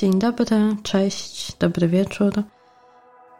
Dzień 0.00 0.18
dobry, 0.18 0.76
cześć, 0.82 1.56
dobry 1.58 1.88
wieczór. 1.88 2.32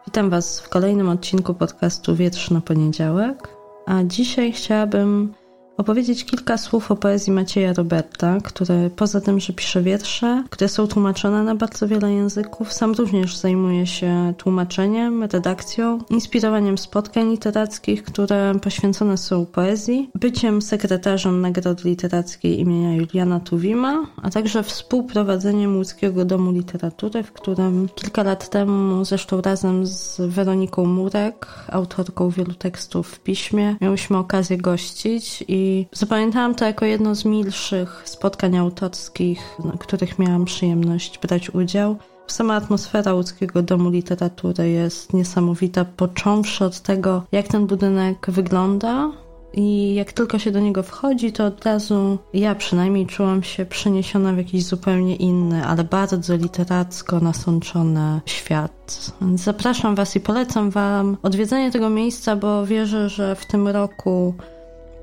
Witam 0.07 0.30
Was 0.30 0.61
w 0.61 0.69
kolejnym 0.69 1.09
odcinku 1.09 1.55
podcastu 1.55 2.17
Wietrz 2.17 2.51
na 2.51 2.61
poniedziałek, 2.61 3.48
a 3.87 4.05
dzisiaj 4.05 4.53
chciałabym 4.53 5.34
opowiedzieć 5.80 6.25
kilka 6.25 6.59
słów 6.59 6.91
o 6.91 6.97
poezji 6.97 7.33
Macieja 7.33 7.73
Roberta, 7.73 8.39
który 8.45 8.91
poza 8.97 9.20
tym, 9.20 9.41
że 9.41 9.52
pisze 9.52 9.83
wiersze, 9.83 10.45
które 10.51 10.69
są 10.69 10.87
tłumaczone 10.87 11.43
na 11.43 11.55
bardzo 11.55 11.89
wiele 11.89 12.12
języków, 12.12 12.73
sam 12.73 12.93
również 12.93 13.37
zajmuje 13.37 13.87
się 13.87 14.34
tłumaczeniem, 14.37 15.23
redakcją, 15.23 15.98
inspirowaniem 16.11 16.79
spotkań 16.79 17.30
literackich, 17.30 18.03
które 18.03 18.53
poświęcone 18.62 19.16
są 19.16 19.47
poezji, 19.47 20.11
byciem 20.15 20.62
sekretarzem 20.62 21.41
Nagrody 21.41 21.89
Literackiej 21.89 22.61
imienia 22.61 22.97
Juliana 22.97 23.41
Tuwima, 23.41 24.06
a 24.23 24.31
także 24.31 24.62
współprowadzeniem 24.62 25.77
Łódzkiego 25.77 26.25
Domu 26.25 26.53
Literatury, 26.53 27.23
w 27.23 27.33
którym 27.33 27.89
kilka 27.95 28.23
lat 28.23 28.48
temu, 28.48 29.05
zresztą 29.05 29.41
razem 29.41 29.86
z 29.86 30.20
Weroniką 30.20 30.84
Murek, 30.84 31.47
autorką 31.69 32.31
wielu 32.31 32.55
tekstów 32.55 33.08
w 33.08 33.20
piśmie, 33.20 33.77
miałyśmy 33.81 34.17
okazję 34.19 34.58
gościć 34.58 35.45
i 35.48 35.70
zapamiętałam 35.93 36.55
to 36.55 36.65
jako 36.65 36.85
jedno 36.85 37.15
z 37.15 37.25
milszych 37.25 38.03
spotkań 38.05 38.57
autorskich, 38.57 39.59
na 39.65 39.73
których 39.73 40.19
miałam 40.19 40.45
przyjemność 40.45 41.19
brać 41.19 41.51
udział. 41.51 41.97
Sama 42.27 42.55
atmosfera 42.55 43.15
łódzkiego 43.15 43.63
domu 43.63 43.91
literatury 43.91 44.71
jest 44.71 45.13
niesamowita, 45.13 45.85
począwszy 45.85 46.65
od 46.65 46.81
tego, 46.81 47.23
jak 47.33 47.48
ten 47.48 47.67
budynek 47.67 48.27
wygląda, 48.31 49.13
i 49.53 49.95
jak 49.95 50.13
tylko 50.13 50.39
się 50.39 50.51
do 50.51 50.61
niego 50.61 50.83
wchodzi, 50.83 51.33
to 51.33 51.47
od 51.47 51.65
razu 51.65 52.19
ja 52.35 52.55
przynajmniej 52.55 53.07
czułam 53.07 53.43
się 53.43 53.67
przeniesiona 53.67 54.33
w 54.33 54.37
jakiś 54.37 54.65
zupełnie 54.65 55.17
inny, 55.17 55.67
ale 55.67 55.85
bardzo 55.85 56.37
literacko 56.37 57.21
nasączony 57.21 58.21
świat. 58.27 59.13
Więc 59.21 59.41
zapraszam 59.41 59.95
Was 59.95 60.17
i 60.17 60.21
polecam 60.21 60.71
Wam 60.71 61.17
odwiedzenie 61.23 61.71
tego 61.71 61.91
miejsca, 61.91 62.37
bo 62.37 62.67
wierzę, 62.67 63.09
że 63.09 63.35
w 63.35 63.47
tym 63.47 63.69
roku 63.69 64.35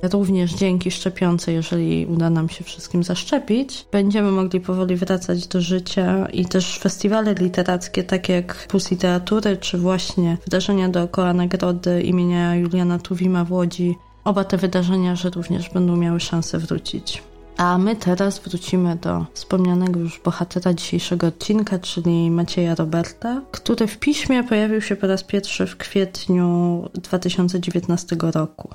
Również 0.03 0.53
dzięki 0.53 0.91
szczepionce, 0.91 1.53
jeżeli 1.53 2.05
uda 2.05 2.29
nam 2.29 2.49
się 2.49 2.63
wszystkim 2.63 3.03
zaszczepić, 3.03 3.85
będziemy 3.91 4.31
mogli 4.31 4.59
powoli 4.59 4.95
wracać 4.95 5.47
do 5.47 5.61
życia 5.61 6.27
i 6.33 6.45
też 6.45 6.79
festiwale 6.79 7.33
literackie, 7.33 8.03
takie 8.03 8.33
jak 8.33 8.67
Puls 8.67 8.91
Literatury, 8.91 9.57
czy 9.57 9.77
właśnie 9.77 10.37
wydarzenia 10.45 10.89
dookoła 10.89 11.33
nagrody 11.33 12.01
imienia 12.01 12.55
Juliana 12.55 12.99
Tuwima 12.99 13.45
w 13.45 13.51
Łodzi. 13.51 13.95
Oba 14.23 14.43
te 14.43 14.57
wydarzenia, 14.57 15.15
że 15.15 15.29
również 15.29 15.69
będą 15.69 15.95
miały 15.95 16.19
szansę 16.19 16.59
wrócić. 16.59 17.23
A 17.57 17.77
my 17.77 17.95
teraz 17.95 18.39
wrócimy 18.39 18.95
do 18.95 19.25
wspomnianego 19.33 19.99
już 19.99 20.19
bohatera 20.19 20.73
dzisiejszego 20.73 21.27
odcinka, 21.27 21.79
czyli 21.79 22.31
Macieja 22.31 22.75
Roberta, 22.75 23.41
który 23.51 23.87
w 23.87 23.99
piśmie 23.99 24.43
pojawił 24.43 24.81
się 24.81 24.95
po 24.95 25.07
raz 25.07 25.23
pierwszy 25.23 25.67
w 25.67 25.77
kwietniu 25.77 26.89
2019 26.93 28.15
roku. 28.33 28.69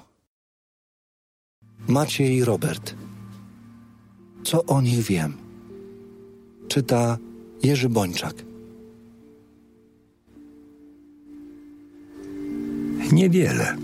Maciej 1.93 2.45
Robert. 2.45 2.95
Co 4.45 4.65
o 4.65 4.81
nich 4.81 5.01
wiem? 5.01 5.37
Czyta 6.69 7.19
Jerzy 7.63 7.89
Bończak. 7.89 8.35
Niewiele. 13.13 13.77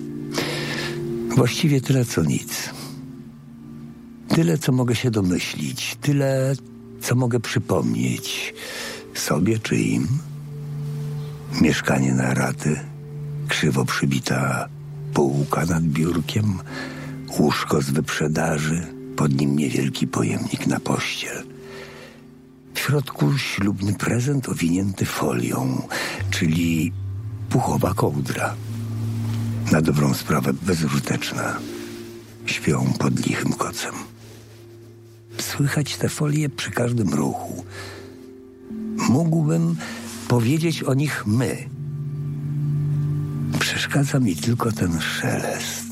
Właściwie 1.36 1.80
tyle 1.80 2.04
co 2.04 2.24
nic. 2.24 2.70
Tyle, 4.28 4.58
co 4.58 4.72
mogę 4.72 4.94
się 4.94 5.10
domyślić, 5.10 5.96
tyle, 6.00 6.54
co 7.00 7.14
mogę 7.14 7.40
przypomnieć 7.40 8.54
sobie 9.14 9.58
czy 9.58 9.76
im. 9.76 10.08
Mieszkanie 11.60 12.14
na 12.14 12.34
raty, 12.34 12.80
krzywo 13.48 13.84
przybita 13.84 14.68
półka 15.14 15.66
nad 15.66 15.82
biurkiem, 15.82 16.58
łóżko 17.38 17.82
z 17.82 17.90
wyprzedaży, 17.90 18.86
pod 19.16 19.40
nim 19.40 19.56
niewielki 19.56 20.06
pojemnik 20.06 20.66
na 20.66 20.80
pościel. 20.80 21.44
W 22.74 22.78
środku 22.78 23.38
ślubny 23.38 23.94
prezent 23.94 24.48
owinięty 24.48 25.04
folią, 25.04 25.82
czyli 26.30 26.92
puchowa 27.50 27.94
kołdra. 27.94 28.54
Na 29.72 29.80
dobrą 29.82 30.14
sprawę 30.14 30.52
bezużyteczna. 30.62 31.58
Śpią 32.46 32.92
pod 32.98 33.26
lichym 33.26 33.52
kocem. 33.52 33.94
Słychać 35.38 35.96
te 35.96 36.08
folie 36.08 36.48
przy 36.48 36.70
każdym 36.70 37.14
ruchu. 37.14 37.64
Mógłbym 39.08 39.76
powiedzieć 40.28 40.82
o 40.82 40.94
nich 40.94 41.26
my. 41.26 41.68
Przeszkadza 43.60 44.18
mi 44.20 44.36
tylko 44.36 44.72
ten 44.72 45.00
szelest. 45.00 45.87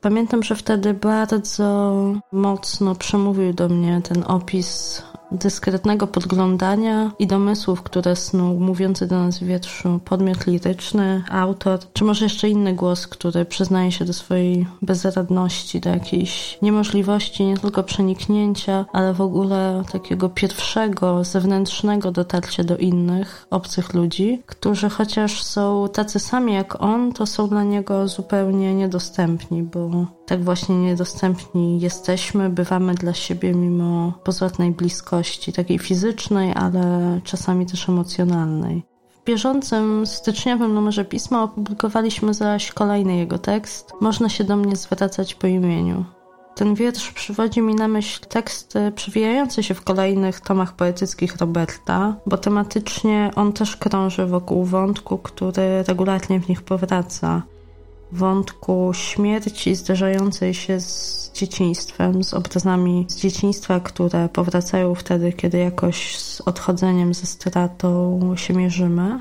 Pamiętam, 0.00 0.42
że 0.42 0.56
wtedy 0.56 0.94
bardzo 0.94 1.94
mocno 2.32 2.94
przemówił 2.94 3.52
do 3.52 3.68
mnie 3.68 4.00
ten 4.02 4.24
opis 4.26 5.02
dyskretnego 5.32 6.06
podglądania 6.06 7.10
i 7.18 7.26
domysłów, 7.26 7.82
które 7.82 8.16
snuł 8.16 8.60
mówiący 8.60 9.06
do 9.06 9.18
nas 9.18 9.38
w 9.38 9.44
wierszu 9.44 10.00
podmiot 10.04 10.46
liryczny, 10.46 11.24
autor, 11.30 11.78
czy 11.92 12.04
może 12.04 12.24
jeszcze 12.24 12.48
inny 12.48 12.74
głos, 12.74 13.06
który 13.06 13.44
przyznaje 13.44 13.92
się 13.92 14.04
do 14.04 14.12
swojej 14.12 14.66
bezradności, 14.82 15.80
do 15.80 15.90
jakiejś 15.90 16.58
niemożliwości 16.62 17.44
nie 17.44 17.56
tylko 17.56 17.82
przeniknięcia, 17.82 18.84
ale 18.92 19.14
w 19.14 19.20
ogóle 19.20 19.82
takiego 19.92 20.28
pierwszego, 20.28 21.24
zewnętrznego 21.24 22.12
dotarcia 22.12 22.64
do 22.64 22.76
innych, 22.76 23.46
obcych 23.50 23.94
ludzi, 23.94 24.42
którzy 24.46 24.90
chociaż 24.90 25.42
są 25.42 25.88
tacy 25.92 26.18
sami 26.18 26.52
jak 26.52 26.82
on, 26.82 27.12
to 27.12 27.26
są 27.26 27.48
dla 27.48 27.62
niego 27.64 28.08
zupełnie 28.08 28.74
niedostępni, 28.74 29.62
bo 29.62 30.06
tak 30.30 30.44
właśnie 30.44 30.76
niedostępni 30.76 31.80
jesteśmy, 31.80 32.50
bywamy 32.50 32.94
dla 32.94 33.14
siebie 33.14 33.54
mimo 33.54 34.12
pozornej 34.24 34.70
bliskości, 34.70 35.52
takiej 35.52 35.78
fizycznej, 35.78 36.52
ale 36.54 37.20
czasami 37.24 37.66
też 37.66 37.88
emocjonalnej. 37.88 38.82
W 39.10 39.24
bieżącym 39.24 40.06
styczniowym 40.06 40.74
numerze 40.74 41.04
pisma 41.04 41.42
opublikowaliśmy 41.42 42.34
zaś 42.34 42.72
kolejny 42.72 43.16
jego 43.16 43.38
tekst. 43.38 43.92
Można 44.00 44.28
się 44.28 44.44
do 44.44 44.56
mnie 44.56 44.76
zwracać 44.76 45.34
po 45.34 45.46
imieniu. 45.46 46.04
Ten 46.54 46.74
wiersz 46.74 47.12
przywodzi 47.12 47.62
mi 47.62 47.74
na 47.74 47.88
myśl 47.88 48.20
teksty 48.28 48.92
przewijające 48.96 49.62
się 49.62 49.74
w 49.74 49.84
kolejnych 49.84 50.40
tomach 50.40 50.76
poetyckich 50.76 51.36
Roberta, 51.36 52.16
bo 52.26 52.38
tematycznie 52.38 53.30
on 53.36 53.52
też 53.52 53.76
krąży 53.76 54.26
wokół 54.26 54.64
wątku, 54.64 55.18
który 55.18 55.82
regularnie 55.82 56.40
w 56.40 56.48
nich 56.48 56.62
powraca 56.62 57.42
wątku 58.12 58.90
śmierci 58.94 59.74
zderzającej 59.74 60.54
się 60.54 60.80
z 60.80 61.30
dzieciństwem, 61.34 62.24
z 62.24 62.34
obrazami 62.34 63.06
z 63.08 63.16
dzieciństwa, 63.16 63.80
które 63.80 64.28
powracają 64.28 64.94
wtedy, 64.94 65.32
kiedy 65.32 65.58
jakoś 65.58 66.18
z 66.18 66.40
odchodzeniem 66.40 67.14
ze 67.14 67.26
stratą 67.26 68.20
się 68.36 68.54
mierzymy. 68.54 69.20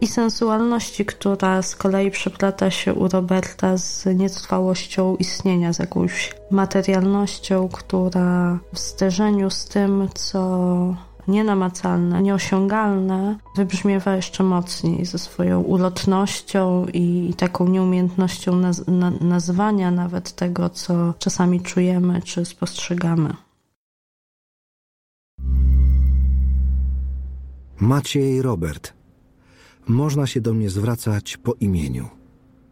I 0.00 0.06
sensualności, 0.06 1.04
która 1.04 1.62
z 1.62 1.76
kolei 1.76 2.10
przeplata 2.10 2.70
się 2.70 2.94
u 2.94 3.08
Roberta 3.08 3.76
z 3.76 4.06
nietrwałością 4.06 5.16
istnienia, 5.16 5.72
z 5.72 5.78
jakąś 5.78 6.34
materialnością, 6.50 7.68
która 7.68 8.58
w 8.72 8.78
zderzeniu 8.78 9.50
z 9.50 9.64
tym, 9.64 10.08
co 10.14 10.94
nienamacalne, 11.28 12.22
nieosiągalne, 12.22 13.38
wybrzmiewa 13.56 14.16
jeszcze 14.16 14.44
mocniej 14.44 15.06
ze 15.06 15.18
swoją 15.18 15.60
ulotnością 15.60 16.86
i 16.92 17.34
taką 17.36 17.68
nieumiejętnością 17.68 18.56
naz 18.56 18.86
na 18.86 19.10
nazwania 19.10 19.90
nawet 19.90 20.32
tego, 20.32 20.70
co 20.70 21.14
czasami 21.18 21.60
czujemy 21.60 22.22
czy 22.22 22.44
spostrzegamy. 22.44 23.34
Maciej 27.80 28.42
Robert. 28.42 28.92
Można 29.88 30.26
się 30.26 30.40
do 30.40 30.54
mnie 30.54 30.70
zwracać 30.70 31.36
po 31.36 31.54
imieniu. 31.54 32.08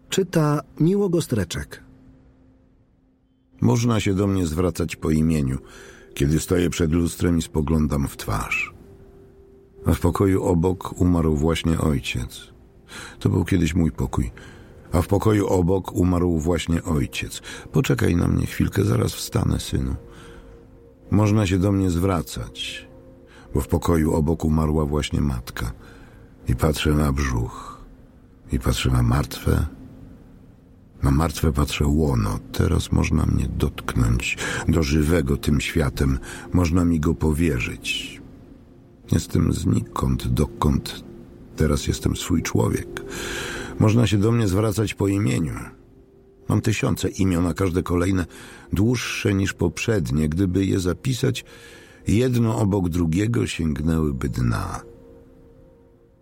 Czyta 0.09 0.61
Miło 0.81 1.09
Gostreczek. 1.09 1.83
Można 3.61 4.01
się 4.01 4.15
do 4.15 4.27
mnie 4.27 4.47
zwracać 4.47 4.97
po 4.97 5.11
imieniu. 5.11 5.59
Kiedy 6.15 6.41
stoję 6.41 6.71
przed 6.71 6.93
lustrem 6.93 7.39
i 7.39 7.43
spoglądam 7.43 8.09
w 8.09 8.17
twarz. 8.17 8.75
A 9.87 9.95
w 9.95 10.01
pokoju 10.01 10.45
obok 10.45 11.01
umarł 11.01 11.37
właśnie 11.37 11.79
ojciec. 11.79 12.53
To 13.19 13.29
był 13.29 13.45
kiedyś 13.45 13.75
mój 13.75 13.93
pokój. 13.93 14.31
A 14.93 15.03
w 15.03 15.07
pokoju 15.07 15.47
obok 15.47 15.93
umarł 15.93 16.39
właśnie 16.39 16.83
ojciec. 16.83 17.43
Poczekaj 17.73 18.17
na 18.17 18.29
mnie 18.29 18.47
chwilkę, 18.47 18.85
zaraz 18.85 19.15
wstanę, 19.15 19.61
synu. 19.61 19.95
Można 21.11 21.47
się 21.47 21.59
do 21.59 21.73
mnie 21.73 21.91
zwracać, 21.91 22.89
bo 23.55 23.61
w 23.61 23.69
pokoju 23.69 24.15
obok 24.15 24.45
umarła 24.45 24.85
właśnie 24.85 25.21
matka. 25.21 25.73
I 26.49 26.57
patrzę 26.57 26.91
na 26.91 27.13
brzuch. 27.13 27.81
I 28.53 28.59
patrzę 28.59 28.91
na 28.91 29.03
martwe. 29.03 29.67
Martwe 31.23 31.53
patrzę 31.53 31.87
łono. 31.87 32.39
Teraz 32.53 32.93
można 32.93 33.27
mnie 33.27 33.49
dotknąć 33.59 34.39
do 34.69 34.83
żywego 34.83 35.37
tym 35.37 35.61
światem. 35.61 36.19
Można 36.53 36.85
mi 36.85 37.01
go 37.01 37.15
powierzyć. 37.15 38.21
Jestem 39.13 39.53
znikąd, 39.53 40.29
dokąd. 40.29 41.05
Teraz 41.57 41.87
jestem 41.87 42.17
swój 42.17 42.43
człowiek. 42.43 42.89
Można 43.79 44.07
się 44.07 44.19
do 44.19 44.33
mnie 44.33 44.49
zwracać 44.49 44.95
po 44.95 45.09
imieniu. 45.09 45.53
Mam 46.49 46.61
tysiące 46.61 47.09
imion, 47.09 47.47
a 47.47 47.55
każde 47.55 47.83
kolejne 47.83 48.27
dłuższe 48.73 49.35
niż 49.35 49.53
poprzednie. 49.53 50.29
Gdyby 50.29 50.67
je 50.67 50.81
zapisać, 50.81 51.45
jedno 52.07 52.59
obok 52.59 52.89
drugiego 52.89 53.47
sięgnęłyby 53.47 54.29
dna. 54.29 54.81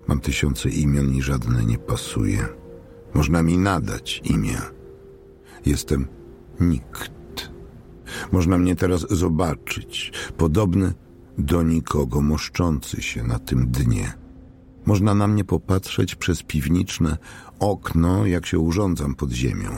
Mam 0.08 0.20
tysiące 0.20 0.68
imion 0.68 1.14
i 1.14 1.22
żadne 1.22 1.64
nie 1.64 1.78
pasuje. 1.78 2.48
Można 3.14 3.42
mi 3.42 3.58
nadać 3.58 4.22
imię. 4.24 4.79
Jestem 5.66 6.08
nikt. 6.60 7.50
Można 8.32 8.58
mnie 8.58 8.76
teraz 8.76 9.06
zobaczyć, 9.10 10.12
podobny 10.36 10.92
do 11.38 11.62
nikogo, 11.62 12.20
moszczący 12.20 13.02
się 13.02 13.22
na 13.22 13.38
tym 13.38 13.70
dnie. 13.70 14.12
Można 14.86 15.14
na 15.14 15.28
mnie 15.28 15.44
popatrzeć 15.44 16.14
przez 16.14 16.42
piwniczne 16.42 17.18
okno, 17.58 18.26
jak 18.26 18.46
się 18.46 18.58
urządzam 18.58 19.14
pod 19.14 19.30
ziemią, 19.30 19.70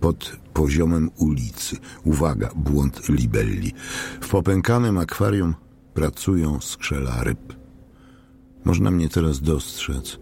pod 0.00 0.36
poziomem 0.52 1.10
ulicy. 1.16 1.76
Uwaga, 2.04 2.50
błąd 2.56 3.08
libelli. 3.08 3.72
W 4.20 4.28
popękanym 4.28 4.98
akwarium 4.98 5.54
pracują 5.94 6.60
skrzela 6.60 7.24
ryb. 7.24 7.56
Można 8.64 8.90
mnie 8.90 9.08
teraz 9.08 9.40
dostrzec. 9.40 10.18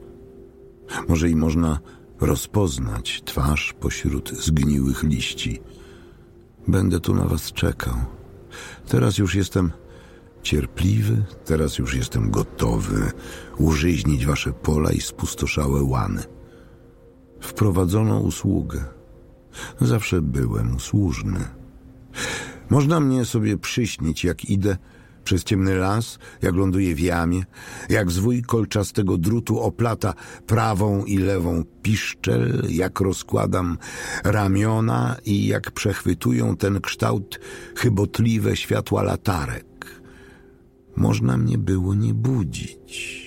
Może 1.08 1.31
i 1.31 1.37
można 1.37 1.78
rozpoznać 2.23 3.23
twarz 3.25 3.75
pośród 3.81 4.31
zgniłych 4.31 5.03
liści. 5.03 5.61
Będę 6.69 7.01
tu 7.01 7.15
na 7.15 7.25
was 7.25 7.53
czekał. 7.53 7.95
Teraz 8.89 9.19
już 9.19 9.35
jestem 9.35 9.73
cierpliwy, 10.43 11.25
teraz 11.45 11.79
już 11.79 11.95
jestem 11.95 12.31
gotowy 12.31 13.13
użyźnić 13.59 14.27
wasze 14.27 14.53
pola 14.53 14.93
i 14.93 15.01
spustoszałe 15.01 15.83
łany. 15.83 16.23
Wprowadzono 17.41 18.21
usługę. 18.21 18.85
Zawsze 19.81 20.23
byłem 20.23 20.77
usłużny. 20.77 21.41
Można 22.71 23.01
mnie 23.01 23.25
sobie 23.25 23.59
przyśnić, 23.59 24.25
jak 24.25 24.45
idę 24.45 24.77
przez 25.25 25.45
ciemny 25.45 25.75
las, 25.75 26.19
jak 26.43 26.55
ląduję 26.55 26.95
w 26.95 27.01
jamie, 27.01 27.45
jak 27.89 28.11
zwój 28.11 28.43
kolczastego 28.43 29.19
drutu 29.19 29.61
oplata 29.61 30.15
prawą 30.47 31.05
i 31.05 31.19
lewą 31.19 31.65
piszczel, 31.83 32.63
jak 32.69 33.01
rozkładam 33.01 33.79
ramiona 34.25 35.17
i 35.25 35.47
jak 35.47 35.71
przechwytują 35.71 36.57
ten 36.57 36.81
kształt 36.81 37.41
chybotliwe 37.77 38.57
światła 38.57 39.03
latarek. 39.03 40.03
Można 40.97 41.37
mnie 41.37 41.59
było 41.59 41.95
nie 41.95 42.15
budzić. 42.15 43.23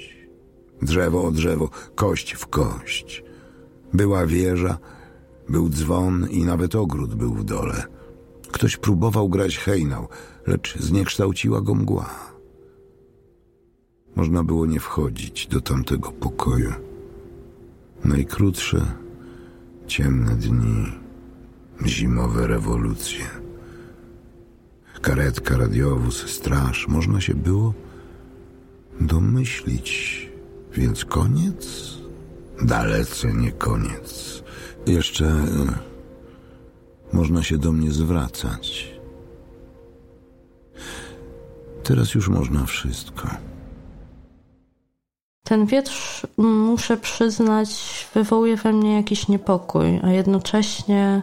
Drzewo 0.82 1.24
o 1.24 1.32
drzewo, 1.32 1.70
kość 1.96 2.34
w 2.34 2.48
kość. 2.48 3.24
Była 3.94 4.26
wieża, 4.26 4.78
był 5.50 5.70
dzwon 5.70 6.28
i 6.30 6.44
nawet 6.44 6.76
ogród 6.76 7.16
był 7.16 7.34
w 7.34 7.44
dole. 7.44 7.84
Ktoś 8.52 8.78
próbował 8.78 9.30
grać 9.30 9.58
hejnał, 9.58 10.08
lecz 10.48 10.78
zniekształciła 10.80 11.62
go 11.62 11.76
mgła. 11.76 12.10
Można 14.16 14.44
było 14.44 14.66
nie 14.66 14.80
wchodzić 14.80 15.48
do 15.48 15.62
tamtego 15.62 16.12
pokoju. 16.12 16.74
Najkrótsze, 18.04 18.86
ciemne 19.88 20.36
dni, 20.36 20.92
zimowe 21.86 22.48
rewolucje. 22.48 23.26
Karetka, 25.02 25.58
radiowóz, 25.58 26.30
straż. 26.30 26.88
Można 26.88 27.22
się 27.22 27.34
było 27.34 27.74
domyślić. 29.02 30.22
Więc 30.74 31.06
koniec? 31.06 31.94
Dalece 32.62 33.34
nie 33.34 33.52
koniec. 33.52 34.44
Jeszcze 34.88 35.26
e, 35.26 35.46
można 37.14 37.44
się 37.44 37.58
do 37.58 37.72
mnie 37.72 37.92
zwracać. 37.92 38.95
Teraz 41.86 42.14
już 42.14 42.30
można 42.30 42.66
wszystko. 42.66 43.28
Ten 45.44 45.66
wietrz, 45.66 46.28
muszę 46.38 46.98
przyznać, 46.98 47.70
wywołuje 48.14 48.56
we 48.56 48.74
mnie 48.74 48.96
jakiś 48.96 49.28
niepokój, 49.28 50.00
a 50.04 50.10
jednocześnie 50.10 51.22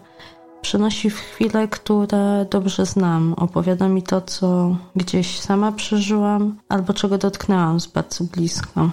przenosi 0.60 1.10
w 1.10 1.16
chwile, 1.16 1.68
które 1.68 2.46
dobrze 2.50 2.86
znam. 2.86 3.34
Opowiada 3.34 3.88
mi 3.88 4.02
to, 4.02 4.20
co 4.20 4.76
gdzieś 4.96 5.40
sama 5.40 5.72
przeżyłam, 5.72 6.58
albo 6.68 6.94
czego 6.94 7.18
dotknęłam 7.18 7.80
z 7.80 7.86
bardzo 7.86 8.24
blisko. 8.24 8.90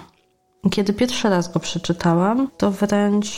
Kiedy 0.70 0.92
pierwszy 0.92 1.28
raz 1.28 1.52
go 1.52 1.60
przeczytałam, 1.60 2.48
to 2.56 2.70
wręcz 2.70 3.30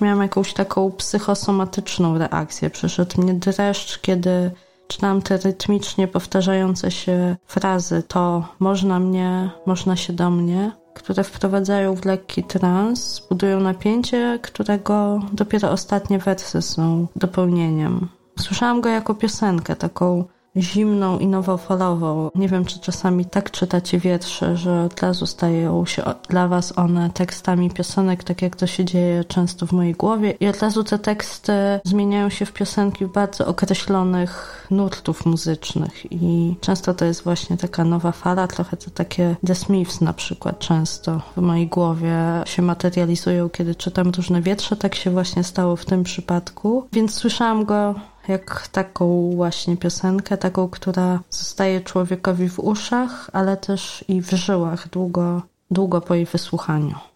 miałam 0.00 0.22
jakąś 0.22 0.52
taką 0.52 0.92
psychosomatyczną 0.92 2.18
reakcję. 2.18 2.70
Przyszedł 2.70 3.22
mnie 3.22 3.34
dreszcz, 3.34 3.98
kiedy 3.98 4.50
czytałam 4.88 5.22
te 5.22 5.36
rytmicznie 5.36 6.08
powtarzające 6.08 6.90
się 6.90 7.36
frazy 7.46 8.02
to 8.08 8.48
można 8.58 9.00
mnie, 9.00 9.50
można 9.66 9.96
się 9.96 10.12
do 10.12 10.30
mnie, 10.30 10.72
które 10.94 11.24
wprowadzają 11.24 11.96
w 11.96 12.04
lekki 12.04 12.44
trans, 12.44 13.26
budują 13.30 13.60
napięcie, 13.60 14.38
którego 14.42 15.20
dopiero 15.32 15.70
ostatnie 15.70 16.18
wersy 16.18 16.62
są 16.62 17.06
dopełnieniem. 17.16 18.08
Słyszałam 18.40 18.80
go 18.80 18.88
jako 18.88 19.14
piosenkę, 19.14 19.76
taką 19.76 20.24
zimną 20.56 21.18
i 21.18 21.26
nowofalową. 21.26 22.30
Nie 22.34 22.48
wiem, 22.48 22.64
czy 22.64 22.80
czasami 22.80 23.24
tak 23.24 23.50
czytacie 23.50 23.98
wiersze, 23.98 24.56
że 24.56 24.82
od 24.82 25.00
razu 25.00 25.26
stają 25.26 25.86
się 25.86 26.02
dla 26.28 26.48
was 26.48 26.78
one 26.78 27.10
tekstami 27.10 27.70
piosenek, 27.70 28.24
tak 28.24 28.42
jak 28.42 28.56
to 28.56 28.66
się 28.66 28.84
dzieje 28.84 29.24
często 29.24 29.66
w 29.66 29.72
mojej 29.72 29.94
głowie. 29.94 30.30
I 30.30 30.48
od 30.48 30.60
razu 30.60 30.84
te 30.84 30.98
teksty 30.98 31.52
zmieniają 31.84 32.28
się 32.28 32.46
w 32.46 32.52
piosenki 32.52 33.06
bardzo 33.06 33.46
określonych 33.46 34.66
nurtów 34.70 35.26
muzycznych. 35.26 36.12
I 36.12 36.56
często 36.60 36.94
to 36.94 37.04
jest 37.04 37.22
właśnie 37.22 37.56
taka 37.56 37.84
nowa 37.84 38.12
fala, 38.12 38.46
trochę 38.46 38.76
to 38.76 38.90
takie 38.90 39.36
The 39.46 39.54
Smiths 39.54 40.00
na 40.00 40.12
przykład 40.12 40.58
często 40.58 41.20
w 41.36 41.40
mojej 41.40 41.66
głowie 41.66 42.16
się 42.44 42.62
materializują, 42.62 43.50
kiedy 43.50 43.74
czytam 43.74 44.10
różne 44.10 44.42
wiersze. 44.42 44.76
Tak 44.76 44.94
się 44.94 45.10
właśnie 45.10 45.44
stało 45.44 45.76
w 45.76 45.84
tym 45.84 46.04
przypadku. 46.04 46.88
Więc 46.92 47.14
słyszałam 47.14 47.64
go 47.64 47.94
jak 48.28 48.68
taką 48.68 49.30
właśnie 49.36 49.76
piosenkę, 49.76 50.36
taką, 50.36 50.68
która 50.68 51.20
zostaje 51.30 51.80
człowiekowi 51.80 52.48
w 52.48 52.58
uszach, 52.58 53.30
ale 53.32 53.56
też 53.56 54.04
i 54.08 54.22
w 54.22 54.30
żyłach 54.30 54.88
długo, 54.88 55.42
długo 55.70 56.00
po 56.00 56.14
jej 56.14 56.26
wysłuchaniu. 56.26 57.13